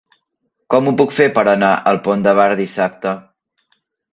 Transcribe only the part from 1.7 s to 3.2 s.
al Pont de Bar dissabte?